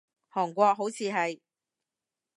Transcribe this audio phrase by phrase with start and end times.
[0.31, 1.39] 韓國，好似係